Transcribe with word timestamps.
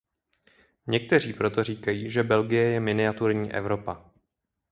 Někteří 0.87 1.33
proto 1.33 1.63
říkají, 1.63 2.09
že 2.09 2.23
Belgie 2.23 2.63
je 2.63 2.79
miniaturní 2.79 3.53
Evropa. 3.53 4.05